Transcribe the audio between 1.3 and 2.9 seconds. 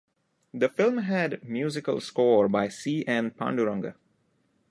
musical score by